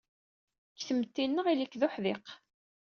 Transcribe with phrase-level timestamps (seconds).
[0.71, 2.25] Deg tmetti-nneɣ, ili-k d uḥdiq.